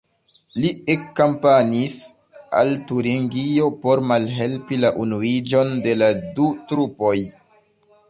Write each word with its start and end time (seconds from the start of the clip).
Li 0.61 0.69
ekkampanjis 0.93 1.97
al 2.61 2.73
Turingio 2.93 3.69
por 3.85 4.03
malhelpi 4.15 4.83
la 4.83 4.95
unuiĝon 5.07 5.75
de 5.89 5.99
la 6.03 6.13
du 6.41 6.53
trupoj. 6.73 7.17